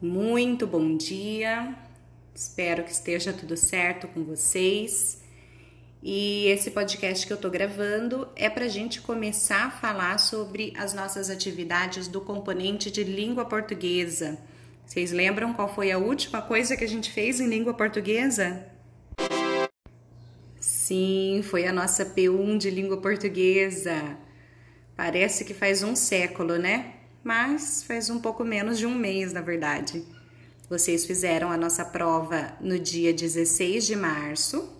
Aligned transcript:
Muito 0.00 0.64
bom 0.64 0.96
dia, 0.96 1.74
espero 2.32 2.84
que 2.84 2.92
esteja 2.92 3.32
tudo 3.32 3.56
certo 3.56 4.06
com 4.06 4.22
vocês. 4.22 5.20
E 6.00 6.46
esse 6.46 6.70
podcast 6.70 7.26
que 7.26 7.32
eu 7.32 7.36
tô 7.36 7.50
gravando 7.50 8.28
é 8.36 8.48
para 8.48 8.66
a 8.66 8.68
gente 8.68 9.00
começar 9.00 9.66
a 9.66 9.70
falar 9.72 10.18
sobre 10.18 10.72
as 10.78 10.94
nossas 10.94 11.28
atividades 11.28 12.06
do 12.06 12.20
componente 12.20 12.92
de 12.92 13.02
língua 13.02 13.44
portuguesa. 13.44 14.38
Vocês 14.86 15.10
lembram 15.10 15.52
qual 15.52 15.74
foi 15.74 15.90
a 15.90 15.98
última 15.98 16.40
coisa 16.42 16.76
que 16.76 16.84
a 16.84 16.88
gente 16.88 17.10
fez 17.10 17.40
em 17.40 17.48
língua 17.48 17.74
portuguesa? 17.74 18.68
Sim, 20.60 21.40
foi 21.42 21.66
a 21.66 21.72
nossa 21.72 22.06
P1 22.06 22.56
de 22.56 22.70
língua 22.70 22.98
portuguesa. 22.98 24.16
Parece 24.96 25.44
que 25.44 25.52
faz 25.52 25.82
um 25.82 25.96
século, 25.96 26.56
né? 26.56 26.97
Mas 27.22 27.82
faz 27.82 28.10
um 28.10 28.20
pouco 28.20 28.44
menos 28.44 28.78
de 28.78 28.86
um 28.86 28.94
mês, 28.94 29.32
na 29.32 29.40
verdade. 29.40 30.04
Vocês 30.68 31.06
fizeram 31.06 31.50
a 31.50 31.56
nossa 31.56 31.84
prova 31.84 32.52
no 32.60 32.78
dia 32.78 33.12
16 33.12 33.86
de 33.86 33.96
março, 33.96 34.70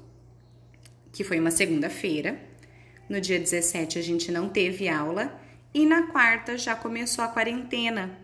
que 1.12 1.24
foi 1.24 1.40
uma 1.40 1.50
segunda-feira. 1.50 2.38
No 3.08 3.20
dia 3.20 3.38
17 3.38 3.98
a 3.98 4.02
gente 4.02 4.30
não 4.30 4.48
teve 4.48 4.88
aula 4.88 5.40
e 5.72 5.86
na 5.86 6.08
quarta 6.08 6.58
já 6.58 6.74
começou 6.74 7.24
a 7.24 7.28
quarentena. 7.28 8.18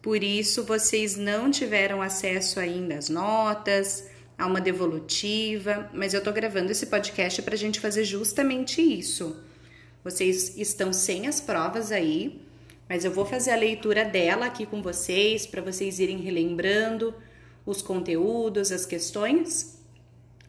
Por 0.00 0.22
isso 0.22 0.64
vocês 0.64 1.16
não 1.16 1.50
tiveram 1.50 2.00
acesso 2.00 2.60
ainda 2.60 2.96
às 2.96 3.08
notas, 3.08 4.08
a 4.36 4.46
uma 4.46 4.60
devolutiva, 4.60 5.90
mas 5.92 6.12
eu 6.12 6.22
tô 6.22 6.30
gravando 6.32 6.70
esse 6.70 6.86
podcast 6.86 7.40
para 7.42 7.54
a 7.54 7.58
gente 7.58 7.80
fazer 7.80 8.04
justamente 8.04 8.80
isso. 8.80 9.42
Vocês 10.04 10.56
estão 10.58 10.92
sem 10.92 11.26
as 11.26 11.40
provas 11.40 11.90
aí, 11.90 12.43
mas 12.88 13.04
eu 13.04 13.10
vou 13.10 13.24
fazer 13.24 13.50
a 13.50 13.56
leitura 13.56 14.04
dela 14.04 14.46
aqui 14.46 14.66
com 14.66 14.82
vocês 14.82 15.46
para 15.46 15.62
vocês 15.62 15.98
irem 15.98 16.18
relembrando 16.18 17.14
os 17.64 17.80
conteúdos, 17.80 18.70
as 18.70 18.84
questões 18.84 19.74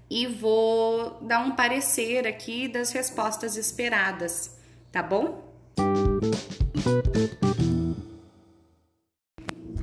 e 0.09 0.27
vou 0.27 1.17
dar 1.21 1.39
um 1.39 1.55
parecer 1.55 2.27
aqui 2.27 2.67
das 2.67 2.91
respostas 2.91 3.57
esperadas, 3.57 4.51
tá 4.91 5.01
bom? 5.01 5.43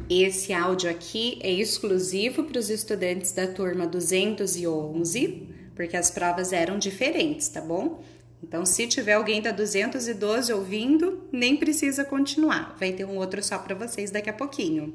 Esse 0.08 0.52
áudio 0.52 0.90
aqui 0.90 1.38
é 1.42 1.50
exclusivo 1.50 2.44
para 2.44 2.58
os 2.58 2.68
estudantes 2.68 3.32
da 3.32 3.46
turma 3.46 3.86
211, 3.86 5.48
porque 5.74 5.96
as 5.96 6.10
provas 6.10 6.52
eram 6.52 6.78
diferentes, 6.78 7.48
tá 7.48 7.60
bom? 7.60 8.02
Então, 8.42 8.66
se 8.66 8.86
tiver 8.86 9.14
alguém 9.14 9.40
da 9.40 9.52
212 9.52 10.52
ouvindo, 10.52 11.21
nem 11.32 11.56
precisa 11.56 12.04
continuar. 12.04 12.76
Vai 12.78 12.92
ter 12.92 13.04
um 13.04 13.16
outro 13.16 13.42
só 13.42 13.58
para 13.58 13.74
vocês 13.74 14.10
daqui 14.10 14.28
a 14.28 14.34
pouquinho. 14.34 14.94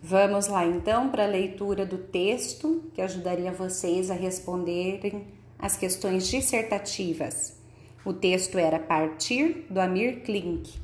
Vamos 0.00 0.46
lá 0.46 0.64
então 0.64 1.08
para 1.08 1.24
a 1.24 1.28
leitura 1.28 1.84
do 1.84 1.98
texto 1.98 2.84
que 2.94 3.02
ajudaria 3.02 3.50
vocês 3.50 4.08
a 4.08 4.14
responderem 4.14 5.26
as 5.58 5.76
questões 5.76 6.28
dissertativas. 6.28 7.60
O 8.04 8.12
texto 8.12 8.56
era 8.56 8.78
Partir 8.78 9.66
do 9.68 9.80
Amir 9.80 10.22
Klink. 10.22 10.78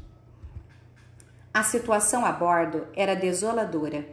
A 1.54 1.62
situação 1.62 2.26
a 2.26 2.32
bordo 2.32 2.88
era 2.96 3.14
desoladora. 3.14 4.04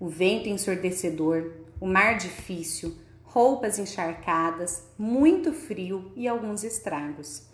O 0.00 0.08
vento 0.08 0.48
ensurdecedor, 0.48 1.52
o 1.80 1.86
mar 1.86 2.16
difícil, 2.16 2.96
roupas 3.30 3.78
encharcadas, 3.78 4.88
muito 4.98 5.52
frio 5.52 6.10
e 6.16 6.26
alguns 6.26 6.64
estragos. 6.64 7.46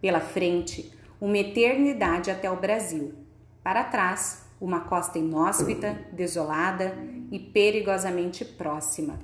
Pela 0.00 0.20
frente, 0.20 0.92
uma 1.20 1.38
eternidade 1.38 2.30
até 2.30 2.50
o 2.50 2.56
Brasil. 2.56 3.14
Para 3.62 3.84
trás, 3.84 4.46
uma 4.60 4.80
costa 4.80 5.18
inóspita, 5.18 5.98
desolada 6.12 6.96
e 7.30 7.38
perigosamente 7.38 8.44
próxima. 8.44 9.18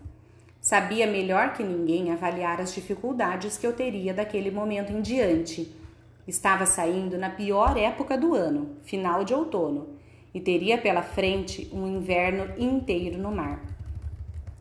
Sabia 0.61 1.07
melhor 1.07 1.53
que 1.53 1.63
ninguém 1.63 2.11
avaliar 2.11 2.61
as 2.61 2.75
dificuldades 2.75 3.57
que 3.57 3.67
eu 3.67 3.73
teria 3.73 4.15
daquele 4.15 4.51
momento 4.51 4.93
em 4.93 5.01
diante. 5.01 5.75
Estava 6.27 6.65
saindo 6.65 7.19
na 7.19 7.31
pior 7.31 7.77
época 7.77 8.17
do 8.17 8.35
ano, 8.35 8.77
final 8.83 9.25
de 9.25 9.35
outono, 9.35 9.89
e 10.33 10.41
teria 10.41 10.79
pela 10.79 11.03
frente 11.03 11.69
um 11.73 11.87
inverno 11.87 12.53
inteiro 12.59 13.19
no 13.19 13.31
mar. 13.31 13.63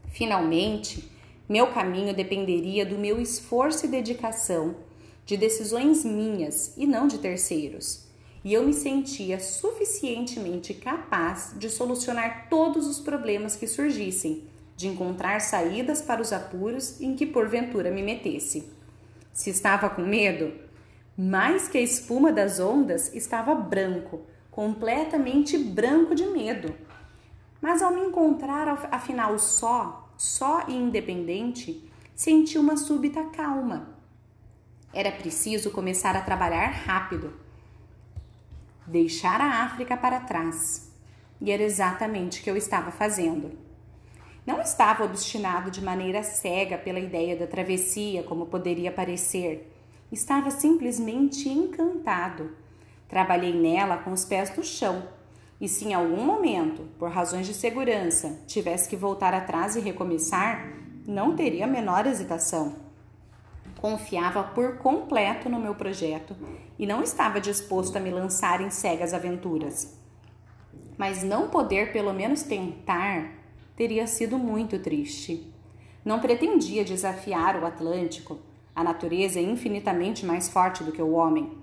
Finalmente, 0.09 1.09
meu 1.53 1.68
caminho 1.68 2.16
dependeria 2.16 2.84
do 2.84 2.97
meu 2.97 3.22
esforço 3.22 3.86
e 3.86 3.88
dedicação, 3.88 4.75
de 5.24 5.38
decisões 5.38 6.03
minhas 6.03 6.74
e 6.75 6.88
não 6.88 7.08
de 7.08 7.19
terceiros. 7.19 8.08
E 8.44 8.52
eu 8.52 8.66
me 8.66 8.74
sentia 8.74 9.40
suficientemente 9.40 10.74
capaz 10.74 11.53
de 11.56 11.69
solucionar 11.69 12.47
todos 12.50 12.88
os 12.88 13.00
problemas 13.00 13.56
que 13.56 13.68
surgissem, 13.68 14.46
de 14.75 14.88
encontrar 14.88 15.41
saídas 15.41 16.02
para 16.02 16.24
os 16.24 16.34
apuros 16.34 17.00
em 17.00 17.16
que 17.16 17.24
porventura 17.24 17.91
me 17.91 18.02
metesse. 18.02 18.68
Se 19.31 19.52
estava 19.52 19.91
com 19.91 20.02
medo, 20.02 20.53
mais 21.16 21.68
que 21.68 21.78
a 21.78 21.81
espuma 21.81 22.31
das 22.31 22.59
ondas, 22.59 23.14
estava 23.14 23.53
branco, 23.53 24.22
completamente 24.50 25.56
branco 25.56 26.16
de 26.16 26.25
medo. 26.25 26.74
Mas 27.62 27.84
ao 27.84 27.94
me 27.94 28.02
encontrar 28.02 28.90
afinal 28.90 29.38
só, 29.38 30.03
só 30.23 30.63
e 30.69 30.73
independente, 30.73 31.84
senti 32.16 32.57
uma 32.57 32.78
súbita 32.78 33.25
calma. 33.25 33.89
Era 34.94 35.11
preciso 35.11 35.69
começar 35.69 36.16
a 36.16 36.22
trabalhar 36.22 36.69
rápido, 36.69 37.34
deixar 38.88 39.41
a 39.41 39.66
África 39.66 39.97
para 39.97 40.22
trás. 40.22 40.89
E 41.41 41.51
era 41.51 41.61
exatamente 41.61 42.39
o 42.39 42.44
que 42.44 42.50
eu 42.50 42.56
estava 42.56 42.89
fazendo. 42.89 43.51
Não 44.45 44.61
estava 44.61 45.03
obstinado 45.03 45.69
de 45.69 45.84
maneira 45.84 46.23
cega 46.23 46.78
pela 46.78 47.01
ideia 47.01 47.35
da 47.35 47.45
travessia, 47.45 48.23
como 48.23 48.45
poderia 48.45 48.94
parecer. 48.94 49.75
Estava 50.09 50.50
simplesmente 50.51 51.50
encantado. 51.50 52.55
Trabalhei 53.09 53.53
nela 53.53 53.97
com 53.97 54.13
os 54.13 54.23
pés 54.23 54.55
no 54.55 54.63
chão 54.63 55.05
e 55.63 55.68
se 55.69 55.88
em 55.88 55.94
algum 55.94 56.25
momento, 56.25 56.81
por 57.00 57.09
razões 57.09 57.47
de 57.47 57.53
segurança, 57.53 58.38
tivesse 58.46 58.90
que 58.90 58.97
voltar 58.97 59.34
atrás 59.34 59.78
e 59.78 59.79
recomeçar, 59.79 60.74
não 61.07 61.38
teria 61.38 61.63
a 61.63 61.69
menor 61.69 62.06
hesitação. 62.06 62.75
Confiava 63.79 64.44
por 64.44 64.79
completo 64.79 65.47
no 65.47 65.62
meu 65.62 65.73
projeto 65.73 66.35
e 66.78 66.85
não 66.85 67.02
estava 67.02 67.40
disposto 67.40 67.96
a 67.96 68.02
me 68.02 68.12
lançar 68.12 68.59
em 68.59 68.69
cegas 68.69 69.13
aventuras. 69.13 69.97
Mas 70.97 71.23
não 71.23 71.47
poder 71.47 71.94
pelo 71.94 72.12
menos 72.12 72.44
tentar 72.44 73.31
teria 73.73 74.06
sido 74.06 74.38
muito 74.38 74.78
triste. 74.79 75.50
Não 76.03 76.19
pretendia 76.19 76.84
desafiar 76.84 77.56
o 77.56 77.66
Atlântico, 77.66 78.38
a 78.75 78.84
natureza 78.84 79.40
é 79.40 79.44
infinitamente 79.44 80.25
mais 80.25 80.50
forte 80.50 80.84
do 80.84 80.91
que 80.91 81.02
o 81.02 81.13
homem 81.13 81.62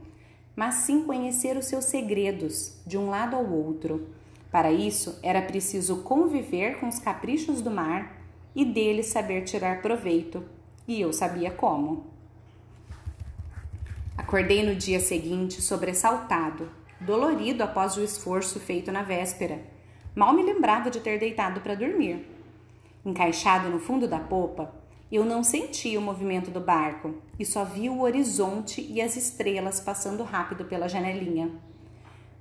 mas 0.60 0.74
sim 0.74 1.04
conhecer 1.04 1.56
os 1.56 1.64
seus 1.64 1.86
segredos 1.86 2.76
de 2.86 2.98
um 2.98 3.08
lado 3.08 3.34
ao 3.34 3.50
outro. 3.50 4.08
Para 4.52 4.70
isso, 4.70 5.18
era 5.22 5.40
preciso 5.40 6.02
conviver 6.02 6.78
com 6.78 6.86
os 6.86 6.98
caprichos 6.98 7.62
do 7.62 7.70
mar 7.70 8.20
e 8.54 8.62
dele 8.62 9.02
saber 9.02 9.44
tirar 9.44 9.80
proveito, 9.80 10.44
e 10.86 11.00
eu 11.00 11.14
sabia 11.14 11.50
como. 11.50 12.04
Acordei 14.18 14.62
no 14.62 14.74
dia 14.74 15.00
seguinte 15.00 15.62
sobressaltado, 15.62 16.68
dolorido 17.00 17.62
após 17.62 17.96
o 17.96 18.04
esforço 18.04 18.60
feito 18.60 18.92
na 18.92 19.02
véspera. 19.02 19.62
Mal 20.14 20.34
me 20.34 20.42
lembrava 20.42 20.90
de 20.90 21.00
ter 21.00 21.18
deitado 21.18 21.62
para 21.62 21.74
dormir. 21.74 22.28
Encaixado 23.02 23.70
no 23.70 23.78
fundo 23.78 24.06
da 24.06 24.18
popa, 24.18 24.74
eu 25.10 25.24
não 25.24 25.42
senti 25.42 25.96
o 25.96 26.00
movimento 26.00 26.52
do 26.52 26.60
barco 26.60 27.16
e 27.36 27.44
só 27.44 27.64
vi 27.64 27.88
o 27.88 28.02
horizonte 28.02 28.80
e 28.80 29.02
as 29.02 29.16
estrelas 29.16 29.80
passando 29.80 30.22
rápido 30.22 30.64
pela 30.64 30.88
janelinha. 30.88 31.50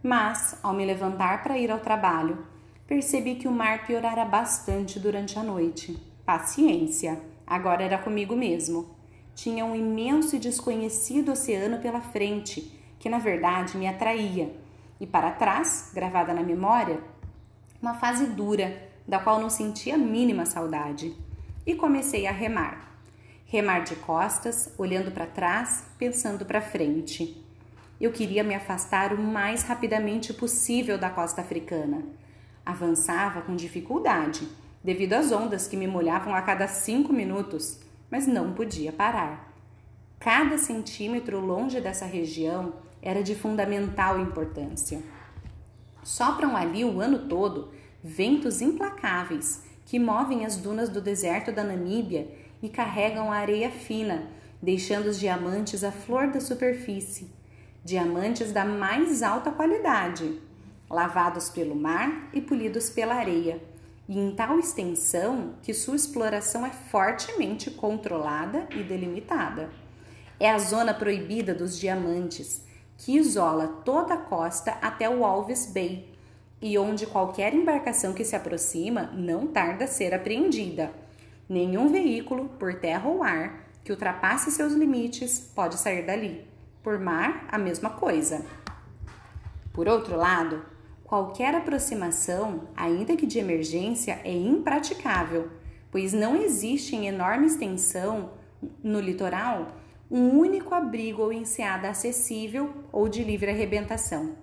Mas, 0.04 0.58
ao 0.62 0.74
me 0.74 0.86
levantar 0.86 1.42
para 1.42 1.58
ir 1.58 1.72
ao 1.72 1.80
trabalho, 1.80 2.46
percebi 2.86 3.36
que 3.36 3.48
o 3.48 3.52
mar 3.52 3.88
piorara 3.88 4.24
bastante 4.24 5.00
durante 5.00 5.40
a 5.40 5.44
noite. 5.44 5.98
Paciência, 6.24 7.20
agora 7.46 7.84
era 7.84 7.98
comigo 7.98 8.36
mesmo. 8.36 8.96
Tinha 9.34 9.66
um 9.66 9.76
imenso 9.76 10.36
e 10.36 10.40
desconhecido 10.40 11.32
oceano 11.32 11.80
pela 11.80 12.02
frente, 12.02 12.72
que 13.00 13.10
na 13.10 13.18
verdade 13.18 13.78
me 13.78 13.88
atraía, 13.88 14.56
e 15.00 15.08
para 15.08 15.32
trás, 15.32 15.90
gravada 15.94 16.34
na 16.34 16.44
memória, 16.44 17.02
uma 17.82 17.96
fase 17.96 18.28
dura, 18.28 18.90
da 19.08 19.18
qual 19.18 19.40
não 19.40 19.50
sentia 19.50 19.96
a 19.96 19.98
mínima 19.98 20.46
saudade 20.46 21.16
e 21.70 21.76
comecei 21.76 22.26
a 22.26 22.32
remar. 22.32 22.98
Remar 23.46 23.84
de 23.84 23.96
costas, 23.98 24.74
olhando 24.76 25.12
para 25.12 25.28
trás, 25.28 25.86
pensando 26.00 26.44
para 26.44 26.62
frente. 26.62 27.46
Eu 28.02 28.12
queria 28.12 28.44
me 28.44 28.56
afastar 28.56 29.14
o 29.14 29.22
mais 29.22 29.62
rapidamente 29.62 30.34
possível 30.34 30.98
da 30.98 31.12
costa 31.12 31.42
africana. 31.42 32.04
Avançava 32.66 33.44
com 33.44 33.56
dificuldade, 33.56 34.48
devido 34.84 35.14
às 35.14 35.32
ondas 35.32 35.68
que 35.68 35.78
me 35.78 35.86
molhavam 35.86 36.34
a 36.34 36.42
cada 36.42 36.68
cinco 36.68 37.14
minutos, 37.14 37.80
mas 38.10 38.26
não 38.26 38.54
podia 38.54 38.92
parar. 38.92 39.54
Cada 40.20 40.58
centímetro 40.58 41.40
longe 41.40 41.80
dessa 41.80 42.06
região 42.06 42.74
era 43.00 43.22
de 43.22 43.36
fundamental 43.36 44.20
importância. 44.20 45.04
Sopram 46.02 46.58
ali 46.58 46.84
o 46.84 47.00
ano 47.00 47.28
todo 47.28 47.72
ventos 48.04 48.60
implacáveis 48.60 49.69
que 49.90 49.98
movem 49.98 50.46
as 50.46 50.56
dunas 50.56 50.88
do 50.88 51.02
deserto 51.02 51.52
da 51.52 51.64
Namíbia 51.64 52.28
e 52.62 52.70
carregam 52.70 53.32
a 53.32 53.38
areia 53.38 53.72
fina, 53.72 54.28
deixando 54.62 55.08
os 55.08 55.20
diamantes 55.20 55.84
à 55.84 55.92
flor 55.92 56.28
da 56.28 56.40
superfície. 56.40 57.32
Diamantes 57.84 58.52
da 58.52 58.64
mais 58.64 59.24
alta 59.24 59.50
qualidade, 59.50 60.40
lavados 60.88 61.50
pelo 61.50 61.76
mar 61.76 62.30
e 62.32 62.40
polidos 62.40 62.92
pela 62.92 63.16
areia, 63.16 63.60
e 64.08 64.20
em 64.20 64.36
tal 64.36 64.60
extensão 64.60 65.56
que 65.64 65.74
sua 65.74 65.96
exploração 65.96 66.64
é 66.64 66.70
fortemente 66.70 67.72
controlada 67.72 68.68
e 68.70 68.84
delimitada. 68.84 69.72
É 70.40 70.52
a 70.52 70.60
zona 70.60 70.94
proibida 70.94 71.52
dos 71.52 71.80
diamantes, 71.80 72.64
que 72.96 73.18
isola 73.18 73.82
toda 73.84 74.14
a 74.14 74.18
costa 74.18 74.70
até 74.84 75.10
o 75.10 75.26
Alves 75.26 75.66
Bay, 75.74 76.08
e 76.62 76.78
onde 76.78 77.06
qualquer 77.06 77.54
embarcação 77.54 78.14
que 78.14 78.26
se 78.26 78.36
aproxima 78.36 79.12
não 79.14 79.48
tarda 79.48 79.86
a 79.86 79.88
ser 79.88 80.14
apreendida. 80.14 80.92
Nenhum 81.48 81.90
veículo, 81.90 82.50
por 82.60 82.76
terra 82.76 83.10
ou 83.10 83.24
ar, 83.24 83.68
que 83.84 83.92
ultrapasse 83.92 84.52
seus 84.52 84.74
limites 84.74 85.40
pode 85.56 85.78
sair 85.78 86.06
dali. 86.06 86.46
Por 86.84 87.00
mar, 87.00 87.48
a 87.52 87.58
mesma 87.58 87.90
coisa. 87.90 88.46
Por 89.74 89.88
outro 89.88 90.16
lado, 90.16 90.64
qualquer 91.04 91.56
aproximação, 91.56 92.68
ainda 92.76 93.16
que 93.16 93.26
de 93.26 93.40
emergência, 93.40 94.20
é 94.24 94.32
impraticável, 94.32 95.50
pois 95.92 96.14
não 96.14 96.36
existe 96.36 96.96
em 96.96 97.08
enorme 97.08 97.48
extensão 97.48 98.32
no 98.84 99.00
litoral 99.00 99.68
um 100.12 100.38
único 100.38 100.74
abrigo 100.74 101.22
ou 101.22 101.34
enseada 101.34 101.90
acessível 101.90 102.74
ou 102.92 103.08
de 103.08 103.24
livre 103.24 103.52
arrebentação. 103.52 104.36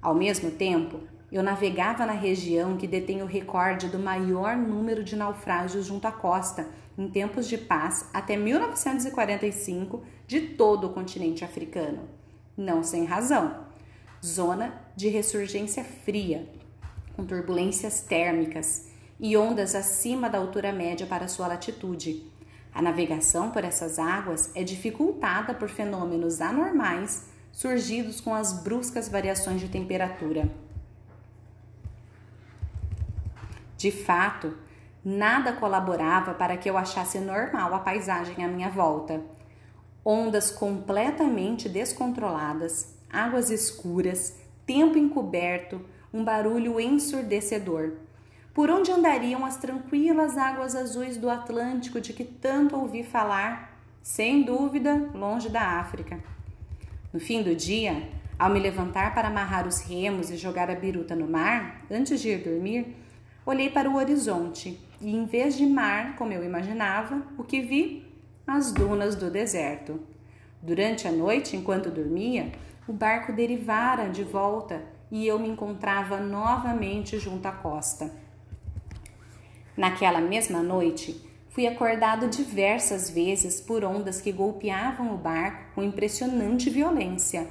Ao 0.00 0.14
mesmo 0.14 0.50
tempo, 0.50 1.00
eu 1.30 1.42
navegava 1.42 2.06
na 2.06 2.12
região 2.12 2.76
que 2.76 2.86
detém 2.86 3.22
o 3.22 3.26
recorde 3.26 3.88
do 3.88 3.98
maior 3.98 4.56
número 4.56 5.04
de 5.04 5.14
naufrágios 5.14 5.86
junto 5.86 6.06
à 6.06 6.12
costa 6.12 6.66
em 6.96 7.08
tempos 7.08 7.46
de 7.46 7.58
paz 7.58 8.08
até 8.12 8.36
1945 8.36 10.02
de 10.26 10.40
todo 10.40 10.86
o 10.86 10.92
continente 10.92 11.44
africano. 11.44 12.08
Não 12.56 12.82
sem 12.82 13.04
razão. 13.04 13.66
Zona 14.24 14.74
de 14.96 15.08
ressurgência 15.08 15.84
fria, 15.84 16.48
com 17.14 17.24
turbulências 17.24 18.00
térmicas 18.00 18.88
e 19.20 19.36
ondas 19.36 19.74
acima 19.74 20.28
da 20.28 20.38
altura 20.38 20.72
média 20.72 21.06
para 21.06 21.28
sua 21.28 21.46
latitude. 21.46 22.24
A 22.74 22.80
navegação 22.80 23.50
por 23.50 23.64
essas 23.64 23.98
águas 23.98 24.50
é 24.54 24.64
dificultada 24.64 25.54
por 25.54 25.68
fenômenos 25.68 26.40
anormais 26.40 27.26
surgidos 27.52 28.20
com 28.20 28.34
as 28.34 28.62
bruscas 28.62 29.08
variações 29.08 29.60
de 29.60 29.68
temperatura. 29.68 30.48
De 33.78 33.92
fato, 33.92 34.56
nada 35.04 35.52
colaborava 35.52 36.34
para 36.34 36.56
que 36.56 36.68
eu 36.68 36.76
achasse 36.76 37.20
normal 37.20 37.72
a 37.72 37.78
paisagem 37.78 38.44
à 38.44 38.48
minha 38.48 38.68
volta. 38.68 39.22
Ondas 40.04 40.50
completamente 40.50 41.68
descontroladas, 41.68 42.96
águas 43.08 43.50
escuras, 43.50 44.36
tempo 44.66 44.98
encoberto, 44.98 45.80
um 46.12 46.24
barulho 46.24 46.80
ensurdecedor. 46.80 47.92
Por 48.52 48.68
onde 48.68 48.90
andariam 48.90 49.44
as 49.44 49.56
tranquilas 49.56 50.36
águas 50.36 50.74
azuis 50.74 51.16
do 51.16 51.30
Atlântico 51.30 52.00
de 52.00 52.12
que 52.12 52.24
tanto 52.24 52.74
ouvi 52.74 53.04
falar? 53.04 53.78
Sem 54.02 54.42
dúvida, 54.42 55.08
longe 55.14 55.48
da 55.48 55.78
África. 55.78 56.18
No 57.12 57.20
fim 57.20 57.44
do 57.44 57.54
dia, 57.54 58.08
ao 58.36 58.50
me 58.50 58.58
levantar 58.58 59.14
para 59.14 59.28
amarrar 59.28 59.68
os 59.68 59.82
remos 59.82 60.30
e 60.30 60.36
jogar 60.36 60.68
a 60.68 60.74
biruta 60.74 61.14
no 61.14 61.28
mar, 61.28 61.84
antes 61.88 62.20
de 62.20 62.30
ir 62.30 62.42
dormir, 62.42 62.96
Olhei 63.48 63.70
para 63.70 63.88
o 63.88 63.96
horizonte 63.96 64.78
e, 65.00 65.16
em 65.16 65.24
vez 65.24 65.56
de 65.56 65.64
mar, 65.64 66.16
como 66.16 66.34
eu 66.34 66.44
imaginava, 66.44 67.22
o 67.38 67.42
que 67.42 67.62
vi? 67.62 68.04
As 68.46 68.72
dunas 68.72 69.16
do 69.16 69.30
deserto. 69.30 69.98
Durante 70.60 71.08
a 71.08 71.12
noite, 71.12 71.56
enquanto 71.56 71.90
dormia, 71.90 72.52
o 72.86 72.92
barco 72.92 73.32
derivara 73.32 74.10
de 74.10 74.22
volta 74.22 74.82
e 75.10 75.26
eu 75.26 75.38
me 75.38 75.48
encontrava 75.48 76.20
novamente 76.20 77.18
junto 77.18 77.46
à 77.46 77.52
costa. 77.52 78.12
Naquela 79.74 80.20
mesma 80.20 80.62
noite, 80.62 81.18
fui 81.48 81.66
acordado 81.66 82.28
diversas 82.28 83.08
vezes 83.08 83.62
por 83.62 83.82
ondas 83.82 84.20
que 84.20 84.30
golpeavam 84.30 85.14
o 85.14 85.16
barco 85.16 85.74
com 85.74 85.82
impressionante 85.82 86.68
violência. 86.68 87.48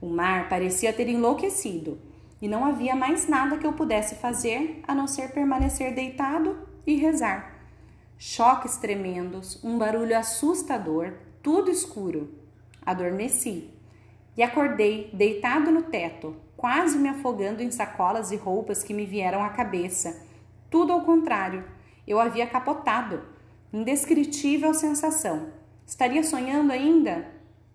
O 0.00 0.08
mar 0.08 0.48
parecia 0.48 0.92
ter 0.92 1.08
enlouquecido 1.08 2.09
e 2.40 2.48
não 2.48 2.64
havia 2.64 2.96
mais 2.96 3.28
nada 3.28 3.58
que 3.58 3.66
eu 3.66 3.72
pudesse 3.72 4.14
fazer 4.16 4.82
a 4.86 4.94
não 4.94 5.06
ser 5.06 5.32
permanecer 5.32 5.94
deitado 5.94 6.58
e 6.86 6.96
rezar. 6.96 7.58
Choques 8.18 8.76
tremendos, 8.76 9.62
um 9.62 9.78
barulho 9.78 10.16
assustador, 10.16 11.14
tudo 11.42 11.70
escuro. 11.70 12.34
Adormeci 12.84 13.70
e 14.36 14.42
acordei 14.42 15.10
deitado 15.12 15.70
no 15.70 15.82
teto, 15.82 16.36
quase 16.56 16.98
me 16.98 17.08
afogando 17.08 17.62
em 17.62 17.70
sacolas 17.70 18.30
e 18.30 18.36
roupas 18.36 18.82
que 18.82 18.94
me 18.94 19.04
vieram 19.04 19.42
à 19.42 19.50
cabeça. 19.50 20.26
Tudo 20.70 20.92
ao 20.92 21.02
contrário, 21.02 21.64
eu 22.06 22.18
havia 22.18 22.46
capotado. 22.46 23.22
Indescritível 23.72 24.74
sensação. 24.74 25.48
Estaria 25.86 26.22
sonhando 26.22 26.72
ainda? 26.72 27.26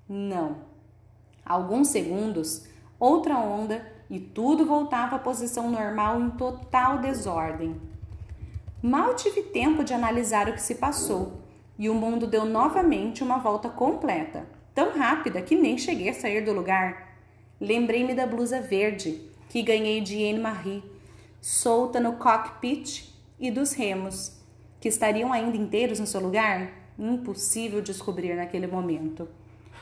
Não. 0.07 0.57
Alguns 1.45 1.89
segundos, 1.89 2.67
outra 2.99 3.37
onda 3.37 3.94
e 4.09 4.19
tudo 4.19 4.65
voltava 4.65 5.15
à 5.15 5.19
posição 5.19 5.69
normal 5.69 6.21
em 6.21 6.29
total 6.31 6.99
desordem. 6.99 7.79
Mal 8.81 9.15
tive 9.15 9.41
tempo 9.41 9.83
de 9.83 9.93
analisar 9.93 10.47
o 10.47 10.53
que 10.53 10.61
se 10.61 10.75
passou 10.75 11.41
e 11.77 11.89
o 11.89 11.93
mundo 11.93 12.27
deu 12.27 12.45
novamente 12.45 13.23
uma 13.23 13.37
volta 13.37 13.69
completa, 13.69 14.45
tão 14.73 14.97
rápida 14.97 15.41
que 15.41 15.55
nem 15.55 15.77
cheguei 15.77 16.09
a 16.09 16.13
sair 16.13 16.41
do 16.45 16.53
lugar. 16.53 17.17
Lembrei-me 17.59 18.13
da 18.13 18.27
blusa 18.27 18.61
verde 18.61 19.21
que 19.49 19.61
ganhei 19.61 20.01
de 20.01 20.23
Anne-Marie, 20.23 20.83
solta 21.41 21.99
no 21.99 22.13
cockpit 22.13 23.09
e 23.39 23.49
dos 23.49 23.73
remos, 23.73 24.39
que 24.79 24.89
estariam 24.89 25.33
ainda 25.33 25.57
inteiros 25.57 25.99
no 25.99 26.07
seu 26.07 26.21
lugar? 26.21 26.69
Impossível 26.97 27.81
descobrir 27.81 28.35
naquele 28.35 28.67
momento. 28.67 29.27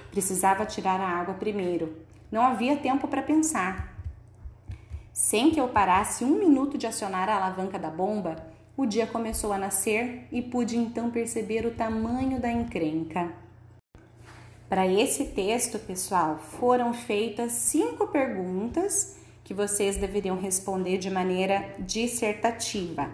Precisava 0.09 0.65
tirar 0.65 0.99
a 1.01 1.07
água 1.07 1.33
primeiro. 1.33 1.97
Não 2.31 2.41
havia 2.41 2.77
tempo 2.77 3.07
para 3.07 3.21
pensar. 3.21 3.92
Sem 5.13 5.51
que 5.51 5.61
eu 5.61 5.67
parasse 5.67 6.25
um 6.25 6.39
minuto 6.39 6.75
de 6.75 6.87
acionar 6.87 7.29
a 7.29 7.35
alavanca 7.35 7.77
da 7.77 7.91
bomba, 7.91 8.35
o 8.75 8.83
dia 8.83 9.05
começou 9.05 9.53
a 9.53 9.59
nascer 9.59 10.27
e 10.31 10.41
pude 10.41 10.75
então 10.75 11.11
perceber 11.11 11.67
o 11.67 11.75
tamanho 11.75 12.41
da 12.41 12.51
encrenca. 12.51 13.31
Para 14.67 14.87
esse 14.87 15.25
texto, 15.25 15.77
pessoal, 15.77 16.39
foram 16.39 16.95
feitas 16.95 17.51
cinco 17.51 18.07
perguntas 18.07 19.15
que 19.43 19.53
vocês 19.53 19.97
deveriam 19.97 20.35
responder 20.35 20.97
de 20.97 21.11
maneira 21.11 21.75
dissertativa. 21.77 23.07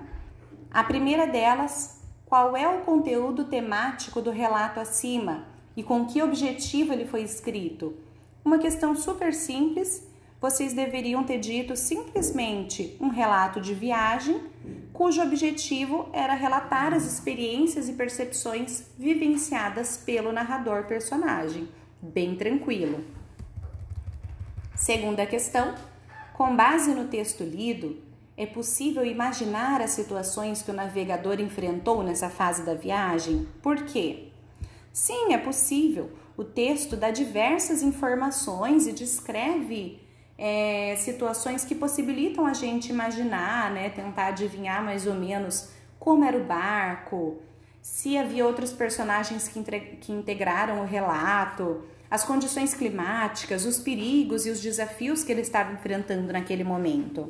A 0.72 0.86
primeira 0.86 1.28
delas, 1.28 2.00
qual 2.26 2.56
é 2.56 2.66
o 2.66 2.80
conteúdo 2.82 3.44
temático 3.44 4.22
do 4.22 4.32
relato 4.32 4.80
acima 4.80 5.48
e 5.76 5.84
com 5.84 6.06
que 6.06 6.22
objetivo 6.22 6.94
ele 6.94 7.06
foi 7.06 7.24
escrito? 7.24 7.94
Uma 8.46 8.58
questão 8.58 8.96
super 8.96 9.34
simples 9.34 10.08
vocês 10.42 10.74
deveriam 10.74 11.24
ter 11.24 11.40
dito 11.40 11.76
simplesmente 11.76 12.96
um 13.00 13.10
relato 13.10 13.60
de 13.60 13.74
viagem, 13.74 14.42
cujo 14.94 15.22
objetivo 15.22 16.10
era 16.14 16.34
relatar 16.34 16.94
as 16.94 17.06
experiências 17.06 17.90
e 17.90 17.94
percepções 17.94 18.86
vivenciadas 18.98 19.98
pelo 19.98 20.32
narrador 20.32 20.86
personagem. 20.86 21.68
Bem 22.02 22.36
tranquilo. 22.36 23.04
Segunda 24.76 25.26
questão: 25.26 25.76
com 26.34 26.56
base 26.56 26.94
no 26.94 27.10
texto 27.10 27.44
lido, 27.44 27.98
é 28.38 28.46
possível 28.46 29.06
imaginar 29.06 29.82
as 29.82 29.90
situações 29.92 30.62
que 30.62 30.72
o 30.72 30.74
navegador 30.74 31.42
enfrentou 31.42 32.02
nessa 32.02 32.30
fase 32.30 32.66
da 32.66 32.74
viagem? 32.74 33.46
Por 33.62 33.84
quê? 33.84 34.30
Sim, 34.94 35.34
é 35.34 35.38
possível. 35.38 36.12
O 36.38 36.46
texto 36.46 36.96
dá 36.96 37.12
diversas 37.12 37.84
informações 37.84 38.88
e 38.88 38.94
descreve 38.94 40.00
é, 40.42 40.96
situações 40.96 41.66
que 41.66 41.76
possibilitam 41.76 42.46
a 42.46 42.54
gente 42.54 42.90
imaginar, 42.90 43.72
né, 43.72 43.90
tentar 43.90 44.28
adivinhar 44.28 44.82
mais 44.82 45.06
ou 45.06 45.14
menos 45.14 45.70
como 46.00 46.24
era 46.24 46.38
o 46.38 46.46
barco, 46.46 47.42
se 47.82 48.18
havia 48.18 48.48
outros 48.48 48.72
personagens 48.72 49.50
que, 49.50 49.62
que 49.98 50.14
integraram 50.14 50.82
o 50.82 50.86
relato, 50.86 51.84
as 52.10 52.24
condições 52.24 52.74
climáticas, 52.74 53.66
os 53.66 53.80
perigos 53.80 54.46
e 54.46 54.50
os 54.50 54.62
desafios 54.62 55.26
que 55.26 55.32
ele 55.34 55.42
estava 55.42 55.74
enfrentando 55.74 56.32
naquele 56.32 56.64
momento. 56.64 57.30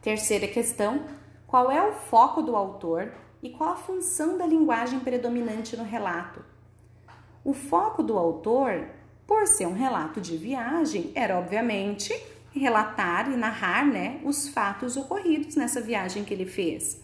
Terceira 0.00 0.46
questão: 0.46 1.04
qual 1.44 1.72
é 1.72 1.82
o 1.82 1.92
foco 1.92 2.40
do 2.40 2.54
autor 2.54 3.12
e 3.42 3.50
qual 3.50 3.70
a 3.70 3.76
função 3.76 4.38
da 4.38 4.46
linguagem 4.46 5.00
predominante 5.00 5.76
no 5.76 5.82
relato? 5.82 6.44
O 7.44 7.52
foco 7.52 8.00
do 8.00 8.16
autor 8.16 8.86
por 9.26 9.46
ser 9.46 9.66
um 9.66 9.72
relato 9.72 10.20
de 10.20 10.36
viagem, 10.36 11.10
era 11.14 11.38
obviamente 11.38 12.12
relatar 12.54 13.30
e 13.30 13.36
narrar 13.36 13.86
né, 13.86 14.20
os 14.24 14.48
fatos 14.48 14.96
ocorridos 14.96 15.56
nessa 15.56 15.80
viagem 15.80 16.24
que 16.24 16.34
ele 16.34 16.46
fez. 16.46 17.00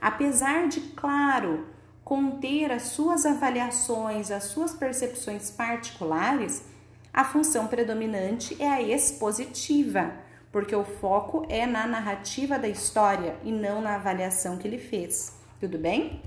Apesar 0.00 0.68
de, 0.68 0.80
claro, 0.80 1.66
conter 2.04 2.70
as 2.72 2.82
suas 2.88 3.24
avaliações, 3.24 4.30
as 4.30 4.44
suas 4.44 4.74
percepções 4.74 5.50
particulares, 5.50 6.64
a 7.12 7.24
função 7.24 7.66
predominante 7.66 8.56
é 8.60 8.68
a 8.68 8.82
expositiva, 8.82 10.12
porque 10.50 10.74
o 10.74 10.84
foco 10.84 11.46
é 11.48 11.66
na 11.66 11.86
narrativa 11.86 12.58
da 12.58 12.68
história 12.68 13.36
e 13.44 13.52
não 13.52 13.80
na 13.80 13.94
avaliação 13.94 14.58
que 14.58 14.66
ele 14.66 14.78
fez. 14.78 15.34
Tudo 15.60 15.78
bem? 15.78 16.20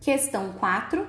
Questão 0.00 0.52
4. 0.52 1.06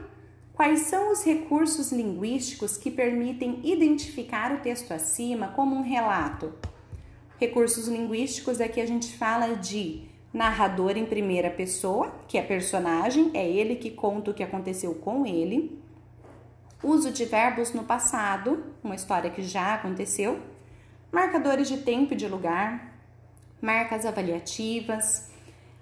Quais 0.58 0.80
são 0.88 1.12
os 1.12 1.24
recursos 1.24 1.92
linguísticos 1.92 2.78
que 2.78 2.90
permitem 2.90 3.62
identificar 3.64 4.52
o 4.52 4.58
texto 4.58 4.92
acima 4.92 5.50
como 5.50 5.76
um 5.76 5.84
relato? 5.84 6.52
Recursos 7.40 7.88
linguísticos 7.88 8.60
aqui 8.60 8.82
a 8.82 8.86
gente 8.88 9.16
fala 9.16 9.56
de 9.56 10.08
narrador 10.34 10.98
em 10.98 11.06
primeira 11.06 11.52
pessoa, 11.52 12.12
que 12.28 12.40
é 12.40 12.42
personagem, 12.42 13.30
é 13.36 13.48
ele 13.48 13.76
que 13.76 13.92
conta 13.92 14.32
o 14.32 14.34
que 14.34 14.42
aconteceu 14.42 14.96
com 14.96 15.28
ele. 15.28 15.80
Uso 16.84 17.12
de 17.12 17.26
verbos 17.26 17.72
no 17.72 17.84
passado, 17.84 18.64
uma 18.84 18.96
história 18.96 19.30
que 19.30 19.44
já 19.44 19.76
aconteceu. 19.76 20.40
Marcadores 21.12 21.68
de 21.68 21.78
tempo 21.78 22.16
e 22.16 22.18
de 22.18 22.28
lugar, 22.28 22.98
marcas 23.62 24.08
avaliativas, 24.08 25.30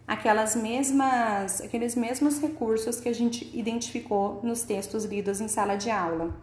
aquelas 0.07 0.55
mesmas, 0.55 1.61
aqueles 1.61 1.95
mesmos 1.95 2.39
recursos 2.39 2.99
que 2.99 3.09
a 3.09 3.13
gente 3.13 3.49
identificou 3.57 4.39
nos 4.43 4.61
textos 4.61 5.05
lidos 5.05 5.41
em 5.41 5.47
sala 5.47 5.75
de 5.75 5.89
aula. 5.89 6.33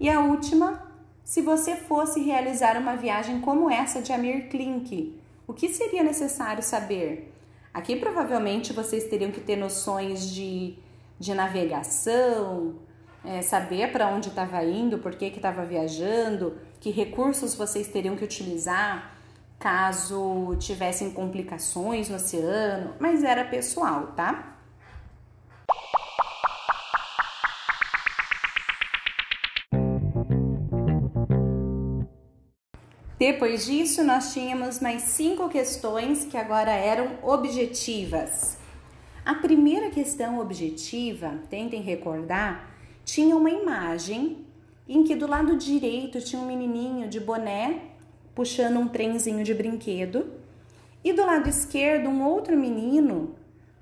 E 0.00 0.08
a 0.08 0.20
última, 0.20 0.82
se 1.22 1.42
você 1.42 1.76
fosse 1.76 2.20
realizar 2.20 2.76
uma 2.76 2.96
viagem 2.96 3.40
como 3.40 3.70
essa 3.70 4.00
de 4.00 4.12
Amir 4.12 4.48
Klink, 4.48 5.18
o 5.46 5.52
que 5.52 5.68
seria 5.68 6.02
necessário 6.02 6.62
saber? 6.62 7.32
Aqui 7.72 7.96
provavelmente 7.96 8.72
vocês 8.72 9.04
teriam 9.04 9.30
que 9.30 9.40
ter 9.40 9.56
noções 9.56 10.30
de, 10.30 10.78
de 11.18 11.34
navegação, 11.34 12.76
é, 13.24 13.42
saber 13.42 13.90
para 13.92 14.08
onde 14.08 14.28
estava 14.28 14.62
indo, 14.64 14.98
por 14.98 15.14
que 15.16 15.26
estava 15.26 15.64
viajando, 15.64 16.56
que 16.80 16.90
recursos 16.90 17.54
vocês 17.54 17.88
teriam 17.88 18.16
que 18.16 18.24
utilizar 18.24 19.13
caso 19.58 20.56
tivessem 20.58 21.10
complicações 21.10 22.08
no 22.08 22.16
oceano, 22.16 22.94
mas 22.98 23.24
era 23.24 23.44
pessoal, 23.44 24.08
tá? 24.08 24.54
Depois 33.18 33.64
disso, 33.64 34.04
nós 34.04 34.34
tínhamos 34.34 34.80
mais 34.80 35.02
cinco 35.02 35.48
questões 35.48 36.26
que 36.26 36.36
agora 36.36 36.72
eram 36.72 37.18
objetivas. 37.22 38.58
A 39.24 39.34
primeira 39.36 39.88
questão 39.88 40.38
objetiva, 40.38 41.38
tentem 41.48 41.80
recordar, 41.80 42.68
tinha 43.02 43.34
uma 43.34 43.48
imagem 43.48 44.44
em 44.86 45.04
que 45.04 45.14
do 45.14 45.26
lado 45.26 45.56
direito 45.56 46.20
tinha 46.20 46.42
um 46.42 46.46
menininho 46.46 47.08
de 47.08 47.18
boné 47.18 47.93
puxando 48.34 48.78
um 48.78 48.88
trenzinho 48.88 49.44
de 49.44 49.54
brinquedo 49.54 50.32
e 51.02 51.12
do 51.12 51.24
lado 51.24 51.48
esquerdo 51.48 52.08
um 52.08 52.24
outro 52.24 52.56
menino 52.56 53.34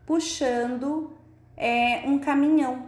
puxando 0.05 1.11
é, 1.57 2.03
um 2.07 2.19
caminhão. 2.19 2.87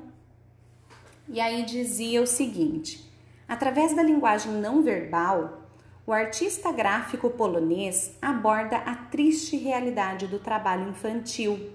E 1.28 1.40
aí 1.40 1.62
dizia 1.62 2.20
o 2.20 2.26
seguinte: 2.26 3.08
através 3.48 3.94
da 3.94 4.02
linguagem 4.02 4.52
não 4.52 4.82
verbal, 4.82 5.62
o 6.06 6.12
artista 6.12 6.70
gráfico 6.70 7.30
polonês 7.30 8.12
aborda 8.20 8.76
a 8.76 8.94
triste 8.94 9.56
realidade 9.56 10.26
do 10.26 10.38
trabalho 10.38 10.90
infantil. 10.90 11.70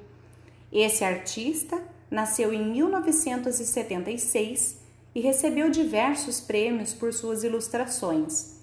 Esse 0.71 1.03
artista 1.03 1.81
nasceu 2.11 2.53
em 2.53 2.71
1976 2.71 4.77
e 5.15 5.21
recebeu 5.21 5.71
diversos 5.71 6.39
prêmios 6.39 6.93
por 6.93 7.11
suas 7.11 7.43
ilustrações. 7.43 8.58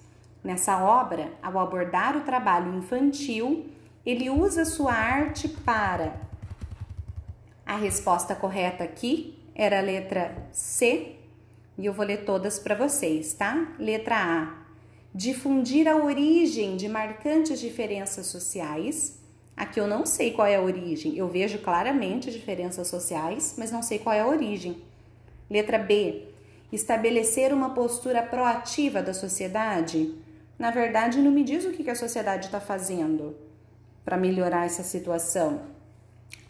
Nessa 0.47 0.81
obra, 0.81 1.33
ao 1.43 1.59
abordar 1.59 2.15
o 2.15 2.21
trabalho 2.21 2.73
infantil, 2.73 3.65
ele 4.05 4.29
usa 4.29 4.63
sua 4.63 4.93
arte 4.93 5.49
para. 5.49 6.21
A 7.65 7.75
resposta 7.75 8.33
correta 8.33 8.81
aqui 8.81 9.37
era 9.53 9.79
a 9.79 9.81
letra 9.81 10.47
C, 10.53 11.17
e 11.77 11.85
eu 11.85 11.91
vou 11.91 12.05
ler 12.05 12.23
todas 12.23 12.59
para 12.59 12.75
vocês, 12.75 13.33
tá? 13.33 13.75
Letra 13.77 14.15
A 14.15 14.57
difundir 15.13 15.85
a 15.85 15.97
origem 15.97 16.77
de 16.77 16.87
marcantes 16.87 17.59
diferenças 17.59 18.27
sociais. 18.27 19.19
Aqui 19.53 19.81
eu 19.81 19.87
não 19.87 20.05
sei 20.05 20.31
qual 20.31 20.47
é 20.47 20.55
a 20.55 20.61
origem, 20.61 21.17
eu 21.17 21.27
vejo 21.27 21.57
claramente 21.59 22.31
diferenças 22.31 22.87
sociais, 22.87 23.55
mas 23.57 23.69
não 23.69 23.83
sei 23.83 23.99
qual 23.99 24.15
é 24.15 24.21
a 24.21 24.27
origem. 24.27 24.81
Letra 25.49 25.77
B. 25.77 26.23
Estabelecer 26.71 27.53
uma 27.53 27.71
postura 27.71 28.23
proativa 28.23 29.01
da 29.01 29.13
sociedade. 29.13 30.25
Na 30.57 30.71
verdade, 30.71 31.19
não 31.19 31.31
me 31.31 31.43
diz 31.43 31.65
o 31.65 31.71
que 31.71 31.89
a 31.89 31.95
sociedade 31.95 32.47
está 32.47 32.59
fazendo 32.59 33.35
para 34.03 34.17
melhorar 34.17 34.65
essa 34.65 34.83
situação. 34.83 35.61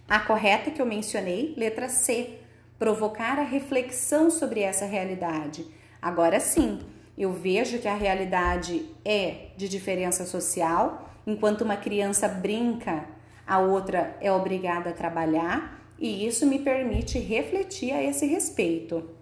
A 0.08 0.20
correta 0.20 0.72
que 0.72 0.82
eu 0.82 0.86
mencionei, 0.86 1.54
letra 1.58 1.90
C. 1.90 2.40
Provocar 2.80 3.38
a 3.40 3.44
reflexão 3.44 4.30
sobre 4.30 4.62
essa 4.62 4.86
realidade. 4.86 5.66
Agora 6.02 6.40
sim, 6.40 6.80
eu 7.18 7.34
vejo 7.34 7.80
que 7.80 7.88
a 7.88 7.96
realidade 7.96 8.86
é 9.04 9.48
de 9.58 9.68
diferença 9.68 10.26
social, 10.26 11.10
enquanto 11.26 11.62
uma 11.62 11.76
criança 11.76 12.28
brinca, 12.28 13.06
a 13.46 13.60
outra 13.60 14.16
é 14.22 14.32
obrigada 14.32 14.92
a 14.92 14.94
trabalhar, 14.94 15.82
e 15.98 16.28
isso 16.28 16.46
me 16.46 16.60
permite 16.60 17.18
refletir 17.18 17.92
a 17.92 18.04
esse 18.04 18.26
respeito. 18.28 19.17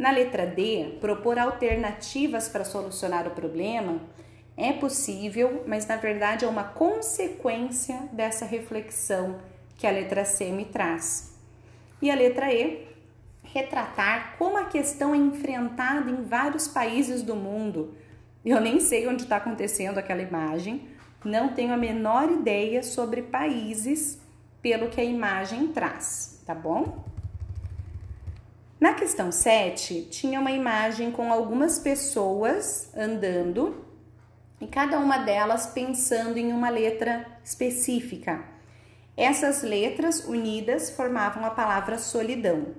Na 0.00 0.10
letra 0.10 0.46
D, 0.46 0.96
propor 0.98 1.38
alternativas 1.38 2.48
para 2.48 2.64
solucionar 2.64 3.28
o 3.28 3.32
problema 3.32 4.00
é 4.56 4.72
possível, 4.72 5.62
mas 5.66 5.86
na 5.86 5.96
verdade 5.96 6.46
é 6.46 6.48
uma 6.48 6.64
consequência 6.64 8.08
dessa 8.10 8.46
reflexão 8.46 9.36
que 9.76 9.86
a 9.86 9.90
letra 9.90 10.24
C 10.24 10.52
me 10.52 10.64
traz. 10.64 11.38
E 12.00 12.10
a 12.10 12.14
letra 12.14 12.50
E, 12.50 12.88
retratar 13.42 14.36
como 14.38 14.56
a 14.56 14.64
questão 14.64 15.14
é 15.14 15.18
enfrentada 15.18 16.10
em 16.10 16.24
vários 16.24 16.66
países 16.66 17.22
do 17.22 17.36
mundo. 17.36 17.94
Eu 18.42 18.58
nem 18.58 18.80
sei 18.80 19.06
onde 19.06 19.24
está 19.24 19.36
acontecendo 19.36 19.98
aquela 19.98 20.22
imagem, 20.22 20.88
não 21.22 21.52
tenho 21.52 21.74
a 21.74 21.76
menor 21.76 22.30
ideia 22.30 22.82
sobre 22.82 23.20
países 23.20 24.18
pelo 24.62 24.88
que 24.88 24.98
a 24.98 25.04
imagem 25.04 25.66
traz, 25.68 26.42
tá 26.46 26.54
bom? 26.54 27.04
Na 28.80 28.94
questão 28.94 29.30
7, 29.30 30.08
tinha 30.10 30.40
uma 30.40 30.52
imagem 30.52 31.12
com 31.12 31.30
algumas 31.30 31.78
pessoas 31.78 32.90
andando 32.96 33.84
e 34.58 34.66
cada 34.66 34.98
uma 34.98 35.18
delas 35.18 35.66
pensando 35.66 36.38
em 36.38 36.50
uma 36.50 36.70
letra 36.70 37.26
específica. 37.44 38.42
Essas 39.14 39.62
letras 39.62 40.24
unidas 40.24 40.88
formavam 40.88 41.44
a 41.44 41.50
palavra 41.50 41.98
solidão. 41.98 42.74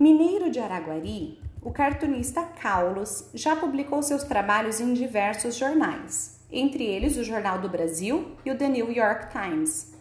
Mineiro 0.00 0.50
de 0.50 0.58
Araguari, 0.58 1.40
o 1.62 1.70
cartunista 1.70 2.42
Carlos 2.60 3.30
já 3.32 3.54
publicou 3.54 4.02
seus 4.02 4.24
trabalhos 4.24 4.80
em 4.80 4.92
diversos 4.92 5.54
jornais, 5.54 6.44
entre 6.50 6.82
eles 6.82 7.16
o 7.16 7.22
Jornal 7.22 7.60
do 7.60 7.68
Brasil 7.68 8.36
e 8.44 8.50
o 8.50 8.58
The 8.58 8.68
New 8.68 8.90
York 8.90 9.28
Times. 9.30 9.94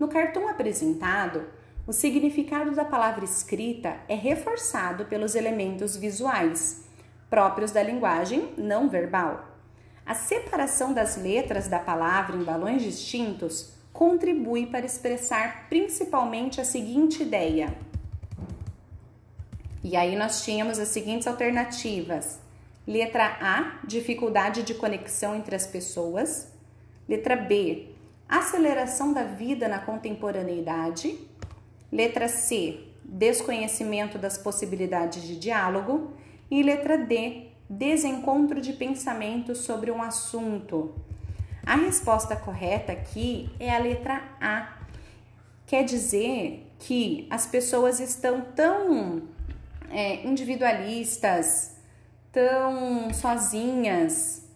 No 0.00 0.08
cartoon 0.08 0.48
apresentado, 0.48 1.55
o 1.86 1.92
significado 1.92 2.74
da 2.74 2.84
palavra 2.84 3.24
escrita 3.24 3.96
é 4.08 4.14
reforçado 4.14 5.04
pelos 5.04 5.34
elementos 5.34 5.96
visuais, 5.96 6.84
próprios 7.30 7.70
da 7.70 7.82
linguagem 7.82 8.52
não 8.58 8.88
verbal. 8.88 9.56
A 10.04 10.14
separação 10.14 10.92
das 10.92 11.16
letras 11.16 11.68
da 11.68 11.78
palavra 11.78 12.36
em 12.36 12.42
balões 12.42 12.82
distintos 12.82 13.72
contribui 13.92 14.66
para 14.66 14.84
expressar 14.84 15.68
principalmente 15.68 16.60
a 16.60 16.64
seguinte 16.64 17.22
ideia: 17.22 17.76
e 19.88 19.94
aí 19.94 20.16
nós 20.16 20.44
tínhamos 20.44 20.80
as 20.80 20.88
seguintes 20.88 21.28
alternativas: 21.28 22.40
letra 22.84 23.38
A, 23.40 23.78
dificuldade 23.86 24.64
de 24.64 24.74
conexão 24.74 25.36
entre 25.36 25.54
as 25.54 25.64
pessoas. 25.64 26.48
Letra 27.08 27.36
B, 27.36 27.90
aceleração 28.28 29.12
da 29.12 29.22
vida 29.22 29.68
na 29.68 29.78
contemporaneidade. 29.78 31.16
Letra 31.96 32.28
C, 32.28 32.78
desconhecimento 33.02 34.18
das 34.18 34.36
possibilidades 34.36 35.22
de 35.22 35.34
diálogo. 35.34 36.12
E 36.50 36.62
letra 36.62 36.98
D, 36.98 37.46
desencontro 37.70 38.60
de 38.60 38.74
pensamentos 38.74 39.60
sobre 39.60 39.90
um 39.90 40.02
assunto. 40.02 40.94
A 41.64 41.74
resposta 41.74 42.36
correta 42.36 42.92
aqui 42.92 43.48
é 43.58 43.74
a 43.74 43.78
letra 43.78 44.22
A. 44.38 44.76
Quer 45.66 45.84
dizer 45.84 46.70
que 46.78 47.26
as 47.30 47.46
pessoas 47.46 47.98
estão 47.98 48.42
tão 48.42 49.22
é, 49.88 50.22
individualistas, 50.26 51.78
tão 52.30 53.10
sozinhas, 53.14 54.46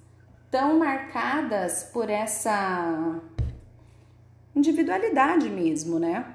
tão 0.50 0.78
marcadas 0.78 1.84
por 1.84 2.10
essa 2.10 3.18
individualidade 4.54 5.48
mesmo, 5.48 5.98
né? 5.98 6.34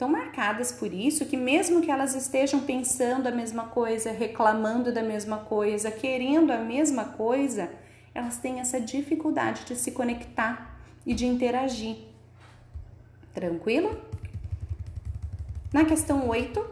Tão 0.00 0.08
marcadas 0.08 0.72
por 0.72 0.94
isso 0.94 1.26
que 1.26 1.36
mesmo 1.36 1.82
que 1.82 1.90
elas 1.90 2.14
estejam 2.14 2.60
pensando 2.60 3.26
a 3.26 3.30
mesma 3.30 3.64
coisa, 3.64 4.10
reclamando 4.10 4.90
da 4.90 5.02
mesma 5.02 5.40
coisa, 5.40 5.90
querendo 5.90 6.50
a 6.50 6.56
mesma 6.56 7.04
coisa, 7.04 7.70
elas 8.14 8.38
têm 8.38 8.60
essa 8.60 8.80
dificuldade 8.80 9.66
de 9.66 9.76
se 9.76 9.92
conectar 9.92 10.80
e 11.04 11.12
de 11.12 11.26
interagir. 11.26 11.98
Tranquilo? 13.34 14.00
Na 15.70 15.84
questão 15.84 16.26
8, 16.26 16.64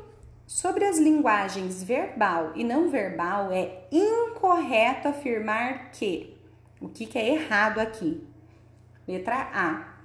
sobre 0.47 0.87
as 0.87 0.99
linguagens 0.99 1.85
verbal 1.85 2.52
e 2.54 2.64
não 2.64 2.88
verbal, 2.88 3.52
é 3.52 3.82
incorreto 3.92 5.06
afirmar 5.06 5.90
que. 5.90 6.35
O 6.80 6.88
que, 6.88 7.04
que 7.04 7.18
é 7.18 7.35
errado 7.35 7.78
aqui? 7.78 8.26
Letra 9.06 9.50
A. 9.52 9.99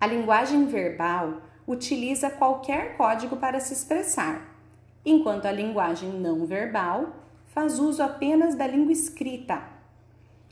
A 0.00 0.06
linguagem 0.08 0.66
verbal 0.66 1.46
utiliza 1.68 2.30
qualquer 2.30 2.96
código 2.96 3.36
para 3.36 3.60
se 3.60 3.74
expressar, 3.74 4.56
enquanto 5.04 5.44
a 5.44 5.52
linguagem 5.52 6.08
não 6.08 6.46
verbal 6.46 7.12
faz 7.48 7.78
uso 7.78 8.02
apenas 8.02 8.54
da 8.54 8.66
língua 8.66 8.90
escrita. 8.90 9.62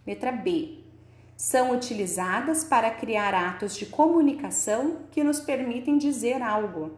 Letra 0.06 0.30
B. 0.30 0.80
São 1.34 1.72
utilizadas 1.72 2.64
para 2.64 2.90
criar 2.90 3.34
atos 3.34 3.76
de 3.76 3.86
comunicação 3.86 4.98
que 5.10 5.24
nos 5.24 5.40
permitem 5.40 5.96
dizer 5.96 6.42
algo. 6.42 6.92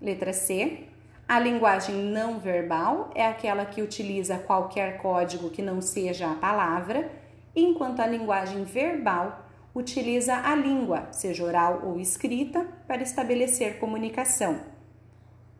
Letra 0.00 0.32
C. 0.32 0.88
A 1.28 1.38
linguagem 1.38 1.96
não 1.96 2.38
verbal 2.38 3.10
é 3.14 3.26
aquela 3.26 3.64
que 3.64 3.82
utiliza 3.82 4.38
qualquer 4.38 4.98
código 4.98 5.50
que 5.50 5.62
não 5.62 5.80
seja 5.80 6.30
a 6.30 6.34
palavra, 6.34 7.10
enquanto 7.54 8.00
a 8.00 8.06
linguagem 8.06 8.64
verbal 8.64 9.43
utiliza 9.74 10.36
a 10.36 10.54
língua, 10.54 11.08
seja 11.10 11.44
oral 11.44 11.82
ou 11.84 11.98
escrita, 11.98 12.66
para 12.86 13.02
estabelecer 13.02 13.78
comunicação. 13.78 14.60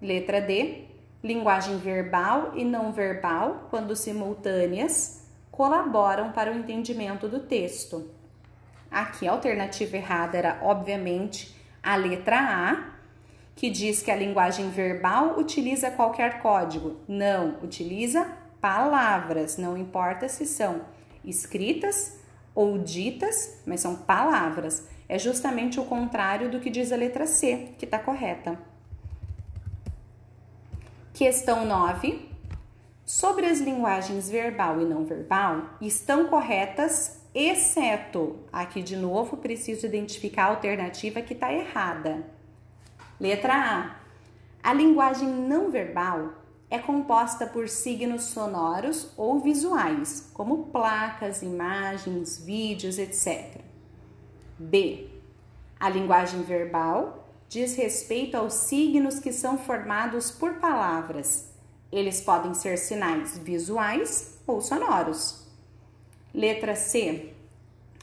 Letra 0.00 0.40
D. 0.40 0.85
Linguagem 1.23 1.78
verbal 1.78 2.52
e 2.54 2.64
não 2.64 2.92
verbal, 2.92 3.66
quando 3.71 3.97
simultâneas, 3.97 5.26
colaboram 5.50 6.33
para 6.33 6.52
o 6.52 6.54
entendimento 6.54 7.26
do 7.26 7.40
texto. 7.40 8.11
Aqui 8.90 9.26
a 9.26 9.33
alternativa 9.33 9.97
errada 9.97 10.37
era, 10.37 10.59
obviamente, 10.62 11.56
a 11.83 11.97
letra 11.97 12.38
A, 12.38 12.94
que 13.56 13.71
diz 13.71 14.02
que 14.02 14.11
a 14.11 14.16
linguagem 14.16 14.68
verbal 14.68 15.38
utiliza 15.38 15.90
qualquer 15.90 16.42
código. 16.42 17.00
Não, 17.09 17.59
utiliza 17.62 18.30
palavras, 18.61 19.56
não 19.56 19.76
importa 19.76 20.28
se 20.28 20.44
são 20.44 20.83
escritas 21.25 22.18
ou 22.54 22.78
ditas, 22.78 23.61
mas 23.66 23.80
são 23.80 23.96
palavras. 23.96 24.87
É 25.08 25.18
justamente 25.18 25.80
o 25.80 25.84
contrário 25.84 26.50
do 26.50 26.61
que 26.61 26.70
diz 26.70 26.92
a 26.92 26.96
letra 26.96 27.26
C, 27.26 27.70
que 27.78 27.84
está 27.84 27.99
correta. 27.99 28.58
Questão 31.12 31.66
9. 31.66 32.28
Sobre 33.04 33.46
as 33.46 33.61
linguagens 33.61 34.30
verbal 34.30 34.80
e 34.80 34.84
não 34.84 35.04
verbal, 35.04 35.76
estão 35.80 36.26
corretas, 36.26 37.20
exceto. 37.34 38.38
Aqui 38.50 38.82
de 38.82 38.96
novo 38.96 39.37
preciso 39.37 39.84
identificar 39.87 40.44
a 40.44 40.49
alternativa 40.49 41.20
que 41.20 41.34
está 41.34 41.52
errada. 41.52 42.25
Letra 43.20 43.54
A. 43.54 43.96
A 44.62 44.73
linguagem 44.73 45.28
não 45.28 45.70
verbal 45.70 46.44
é 46.75 46.78
composta 46.81 47.47
por 47.47 47.69
signos 47.69 48.25
sonoros 48.25 49.12
ou 49.16 49.38
visuais, 49.38 50.28
como 50.35 50.64
placas, 50.66 51.41
imagens, 51.41 52.39
vídeos, 52.39 52.99
etc. 52.99 53.60
B. 54.58 55.08
A 55.78 55.89
linguagem 55.89 56.43
verbal 56.43 57.28
diz 57.49 57.76
respeito 57.76 58.37
aos 58.37 58.54
signos 58.54 59.21
que 59.21 59.32
são 59.32 59.56
formados 59.56 60.32
por 60.32 60.54
palavras. 60.54 61.49
Eles 61.93 62.21
podem 62.21 62.54
ser 62.54 62.76
sinais 62.76 63.39
visuais 63.39 64.41
ou 64.45 64.60
sonoros. 64.60 65.47
Letra 66.34 66.75
C. 66.75 67.34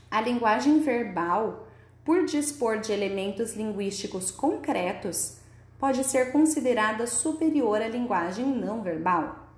A 0.09 0.21
linguagem 0.21 0.79
verbal, 0.79 1.67
por 2.05 2.23
dispor 2.23 2.79
de 2.79 2.93
elementos 2.93 3.53
linguísticos 3.53 4.31
concretos, 4.31 5.40
pode 5.81 6.03
ser 6.03 6.31
considerada 6.31 7.07
superior 7.07 7.81
à 7.81 7.87
linguagem 7.87 8.45
não 8.45 8.83
verbal. 8.83 9.49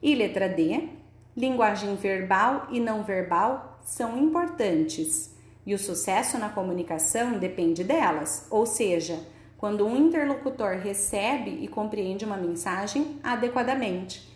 E 0.00 0.14
letra 0.14 0.48
D, 0.48 0.88
linguagem 1.36 1.96
verbal 1.96 2.68
e 2.70 2.78
não 2.78 3.02
verbal 3.02 3.80
são 3.82 4.16
importantes 4.16 5.34
e 5.66 5.74
o 5.74 5.78
sucesso 5.78 6.38
na 6.38 6.50
comunicação 6.50 7.36
depende 7.36 7.82
delas, 7.82 8.46
ou 8.48 8.64
seja, 8.64 9.18
quando 9.58 9.84
um 9.84 9.96
interlocutor 9.96 10.76
recebe 10.76 11.50
e 11.62 11.66
compreende 11.66 12.24
uma 12.24 12.36
mensagem 12.36 13.18
adequadamente. 13.20 14.32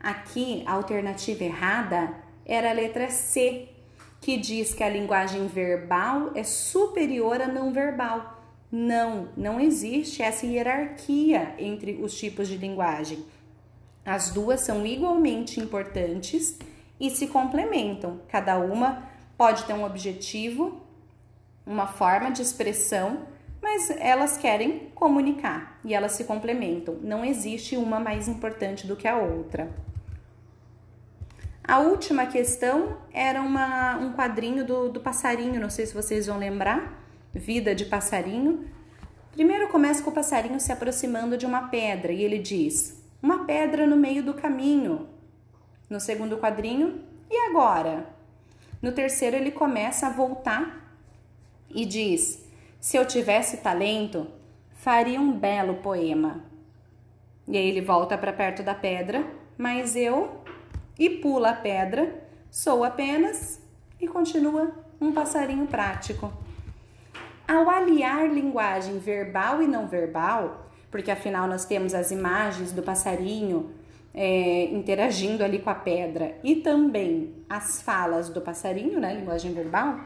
Aqui, 0.00 0.64
a 0.66 0.72
alternativa 0.72 1.44
errada 1.44 2.12
era 2.44 2.70
a 2.70 2.74
letra 2.74 3.08
C, 3.08 3.68
que 4.20 4.36
diz 4.36 4.74
que 4.74 4.82
a 4.82 4.90
linguagem 4.90 5.46
verbal 5.46 6.32
é 6.34 6.42
superior 6.42 7.40
à 7.40 7.46
não 7.46 7.72
verbal. 7.72 8.35
Não, 8.70 9.28
não 9.36 9.60
existe 9.60 10.22
essa 10.22 10.44
hierarquia 10.44 11.54
entre 11.58 11.92
os 12.02 12.18
tipos 12.18 12.48
de 12.48 12.56
linguagem. 12.56 13.24
As 14.04 14.30
duas 14.30 14.60
são 14.60 14.84
igualmente 14.84 15.60
importantes 15.60 16.58
e 16.98 17.10
se 17.10 17.28
complementam. 17.28 18.20
Cada 18.28 18.58
uma 18.58 19.08
pode 19.36 19.64
ter 19.64 19.72
um 19.72 19.84
objetivo, 19.84 20.80
uma 21.64 21.86
forma 21.86 22.30
de 22.30 22.42
expressão, 22.42 23.26
mas 23.62 23.90
elas 23.90 24.36
querem 24.36 24.90
comunicar 24.94 25.78
e 25.84 25.94
elas 25.94 26.12
se 26.12 26.24
complementam. 26.24 26.96
Não 27.02 27.24
existe 27.24 27.76
uma 27.76 28.00
mais 28.00 28.28
importante 28.28 28.86
do 28.86 28.96
que 28.96 29.08
a 29.08 29.16
outra. 29.16 29.70
A 31.62 31.80
última 31.80 32.26
questão 32.26 32.96
era 33.12 33.42
uma, 33.42 33.96
um 33.96 34.12
quadrinho 34.12 34.64
do, 34.64 34.88
do 34.88 35.00
passarinho, 35.00 35.60
não 35.60 35.70
sei 35.70 35.84
se 35.84 35.94
vocês 35.94 36.26
vão 36.28 36.38
lembrar 36.38 37.05
vida 37.36 37.74
de 37.74 37.84
passarinho. 37.84 38.68
Primeiro 39.32 39.68
começa 39.68 40.02
com 40.02 40.10
o 40.10 40.14
passarinho 40.14 40.58
se 40.58 40.72
aproximando 40.72 41.36
de 41.36 41.46
uma 41.46 41.68
pedra 41.68 42.12
e 42.12 42.22
ele 42.22 42.38
diz: 42.38 43.02
Uma 43.22 43.44
pedra 43.44 43.86
no 43.86 43.96
meio 43.96 44.22
do 44.22 44.34
caminho. 44.34 45.08
No 45.88 46.00
segundo 46.00 46.38
quadrinho, 46.38 47.04
e 47.30 47.36
agora? 47.48 48.06
No 48.80 48.92
terceiro, 48.92 49.36
ele 49.36 49.50
começa 49.50 50.06
a 50.06 50.10
voltar 50.10 50.98
e 51.70 51.84
diz: 51.84 52.42
Se 52.80 52.96
eu 52.96 53.06
tivesse 53.06 53.58
talento, 53.58 54.26
faria 54.72 55.20
um 55.20 55.32
belo 55.32 55.74
poema. 55.74 56.44
E 57.46 57.56
aí 57.56 57.68
ele 57.68 57.80
volta 57.80 58.18
para 58.18 58.32
perto 58.32 58.62
da 58.62 58.74
pedra, 58.74 59.24
mas 59.56 59.94
eu 59.94 60.40
e 60.98 61.10
pula 61.10 61.50
a 61.50 61.56
pedra, 61.56 62.26
sou 62.50 62.82
apenas 62.82 63.60
e 64.00 64.08
continua 64.08 64.72
um 65.00 65.12
passarinho 65.12 65.66
prático. 65.66 66.32
Ao 67.46 67.70
aliar 67.70 68.28
linguagem 68.28 68.98
verbal 68.98 69.62
e 69.62 69.66
não 69.66 69.86
verbal, 69.86 70.68
porque 70.90 71.10
afinal 71.10 71.46
nós 71.46 71.64
temos 71.64 71.94
as 71.94 72.10
imagens 72.10 72.72
do 72.72 72.82
passarinho 72.82 73.70
é, 74.12 74.64
interagindo 74.64 75.44
ali 75.44 75.58
com 75.58 75.70
a 75.70 75.74
pedra 75.74 76.36
e 76.42 76.56
também 76.56 77.34
as 77.48 77.82
falas 77.82 78.28
do 78.30 78.40
passarinho, 78.40 78.98
né, 78.98 79.14
linguagem 79.14 79.52
verbal, 79.52 80.00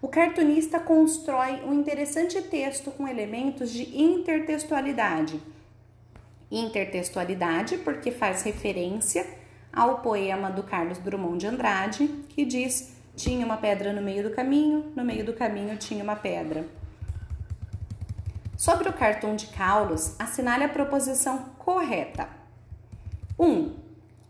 o 0.00 0.08
cartunista 0.08 0.80
constrói 0.80 1.60
um 1.66 1.74
interessante 1.74 2.40
texto 2.40 2.90
com 2.90 3.06
elementos 3.06 3.70
de 3.70 4.00
intertextualidade. 4.00 5.38
Intertextualidade 6.50 7.76
porque 7.78 8.10
faz 8.10 8.42
referência 8.42 9.26
ao 9.70 9.98
poema 9.98 10.48
do 10.50 10.62
Carlos 10.62 10.98
Drummond 10.98 11.38
de 11.38 11.46
Andrade, 11.46 12.08
que 12.30 12.46
diz 12.46 12.96
tinha 13.20 13.44
uma 13.44 13.58
pedra 13.58 13.92
no 13.92 14.00
meio 14.00 14.22
do 14.22 14.30
caminho, 14.30 14.92
no 14.96 15.04
meio 15.04 15.24
do 15.24 15.34
caminho 15.34 15.76
tinha 15.76 16.02
uma 16.02 16.16
pedra. 16.16 16.64
Sobre 18.56 18.88
o 18.88 18.92
cartão 18.92 19.36
de 19.36 19.46
caulos, 19.48 20.14
assinale 20.18 20.64
a 20.64 20.68
proposição 20.68 21.50
correta. 21.58 22.28
1. 23.38 23.46
Um, 23.46 23.74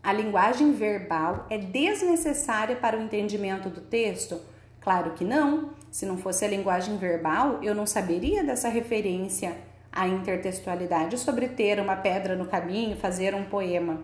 a 0.03 0.11
linguagem 0.11 0.73
verbal 0.73 1.45
é 1.49 1.57
desnecessária 1.57 2.75
para 2.75 2.97
o 2.97 3.01
entendimento 3.01 3.69
do 3.69 3.81
texto? 3.81 4.41
Claro 4.79 5.11
que 5.11 5.23
não. 5.23 5.71
Se 5.91 6.05
não 6.05 6.17
fosse 6.17 6.43
a 6.43 6.47
linguagem 6.47 6.97
verbal, 6.97 7.61
eu 7.61 7.75
não 7.75 7.85
saberia 7.85 8.43
dessa 8.43 8.67
referência 8.67 9.55
à 9.91 10.07
intertextualidade 10.07 11.17
sobre 11.17 11.47
ter 11.49 11.79
uma 11.79 11.95
pedra 11.95 12.35
no 12.35 12.45
caminho, 12.45 12.97
fazer 12.97 13.35
um 13.35 13.43
poema. 13.45 14.01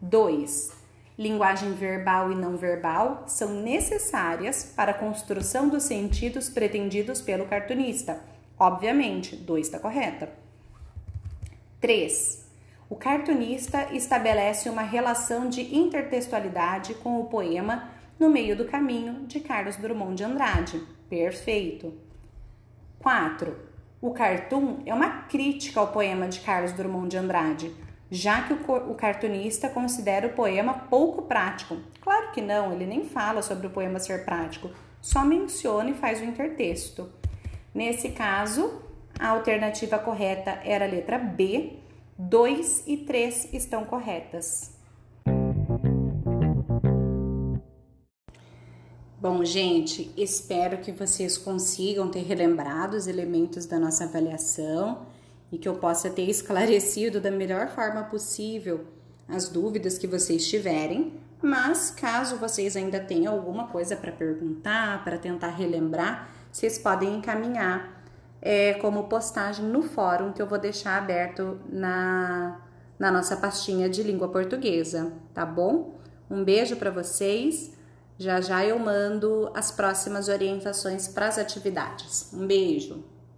2. 0.00 0.81
Linguagem 1.18 1.74
verbal 1.74 2.32
e 2.32 2.34
não 2.34 2.56
verbal 2.56 3.24
são 3.26 3.60
necessárias 3.60 4.72
para 4.74 4.92
a 4.92 4.94
construção 4.94 5.68
dos 5.68 5.82
sentidos 5.82 6.48
pretendidos 6.48 7.20
pelo 7.20 7.44
cartunista. 7.44 8.20
Obviamente, 8.58 9.36
2 9.36 9.66
está 9.66 9.78
correta. 9.78 10.30
3. 11.80 12.46
o 12.88 12.94
cartunista 12.94 13.92
estabelece 13.92 14.70
uma 14.70 14.82
relação 14.82 15.48
de 15.48 15.74
intertextualidade 15.74 16.94
com 16.94 17.20
o 17.20 17.24
poema 17.24 17.90
No 18.20 18.30
Meio 18.30 18.56
do 18.56 18.66
Caminho, 18.66 19.26
de 19.26 19.40
Carlos 19.40 19.76
Drummond 19.76 20.14
de 20.14 20.24
Andrade. 20.24 20.82
Perfeito. 21.10 21.92
4. 23.00 23.56
O 24.00 24.12
cartoon 24.12 24.78
é 24.86 24.94
uma 24.94 25.22
crítica 25.22 25.80
ao 25.80 25.88
poema 25.88 26.28
de 26.28 26.40
Carlos 26.40 26.72
Drummond 26.72 27.08
de 27.08 27.16
Andrade, 27.16 27.74
já 28.14 28.42
que 28.42 28.52
o, 28.52 28.94
cartunista 28.94 29.70
considera 29.70 30.26
o 30.26 30.34
poema 30.34 30.74
pouco 30.74 31.22
prático. 31.22 31.78
Claro 31.98 32.30
que 32.32 32.42
não, 32.42 32.70
ele 32.70 32.84
nem 32.84 33.06
fala 33.06 33.40
sobre 33.40 33.66
o 33.66 33.70
poema 33.70 33.98
ser 33.98 34.26
prático, 34.26 34.68
só 35.00 35.24
menciona 35.24 35.88
e 35.88 35.94
faz 35.94 36.20
o 36.20 36.24
intertexto. 36.24 37.10
Nesse 37.74 38.10
caso, 38.10 38.82
a 39.18 39.28
alternativa 39.28 39.98
correta 39.98 40.60
era 40.62 40.84
a 40.84 40.88
letra 40.88 41.16
B, 41.16 41.78
2 42.18 42.84
e 42.86 42.98
3 42.98 43.54
estão 43.54 43.86
corretas. 43.86 44.76
Bom, 49.18 49.42
gente, 49.42 50.12
espero 50.18 50.78
que 50.78 50.92
vocês 50.92 51.38
consigam 51.38 52.10
ter 52.10 52.24
relembrado 52.24 52.92
os 52.92 53.06
elementos 53.06 53.64
da 53.64 53.78
nossa 53.78 54.04
avaliação 54.04 55.06
e 55.52 55.58
que 55.58 55.68
eu 55.68 55.74
possa 55.74 56.08
ter 56.08 56.28
esclarecido 56.28 57.20
da 57.20 57.30
melhor 57.30 57.68
forma 57.68 58.02
possível 58.04 58.86
as 59.28 59.48
dúvidas 59.48 59.98
que 59.98 60.06
vocês 60.06 60.48
tiverem. 60.48 61.20
Mas 61.42 61.90
caso 61.90 62.36
vocês 62.36 62.76
ainda 62.76 62.98
tenham 62.98 63.34
alguma 63.34 63.68
coisa 63.68 63.94
para 63.94 64.10
perguntar, 64.10 65.04
para 65.04 65.18
tentar 65.18 65.50
relembrar, 65.50 66.30
vocês 66.50 66.78
podem 66.78 67.16
encaminhar 67.16 68.02
é, 68.40 68.74
como 68.74 69.04
postagem 69.04 69.64
no 69.64 69.82
fórum 69.82 70.32
que 70.32 70.40
eu 70.40 70.46
vou 70.46 70.58
deixar 70.58 70.96
aberto 70.98 71.60
na, 71.68 72.60
na 72.98 73.10
nossa 73.10 73.36
pastinha 73.36 73.88
de 73.88 74.02
língua 74.02 74.28
portuguesa, 74.28 75.12
tá 75.34 75.44
bom? 75.44 75.98
Um 76.30 76.42
beijo 76.42 76.76
para 76.76 76.90
vocês. 76.90 77.72
Já 78.18 78.40
já 78.40 78.64
eu 78.64 78.78
mando 78.78 79.50
as 79.54 79.70
próximas 79.70 80.28
orientações 80.28 81.08
para 81.08 81.26
as 81.26 81.38
atividades. 81.38 82.32
Um 82.32 82.46
beijo. 82.46 83.11